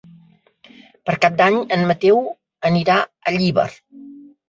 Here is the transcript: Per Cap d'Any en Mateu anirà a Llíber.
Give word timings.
Per 1.09 1.15
Cap 1.27 1.37
d'Any 1.43 1.59
en 1.79 1.85
Mateu 1.93 2.19
anirà 2.73 2.99
a 3.11 3.39
Llíber. 3.41 3.71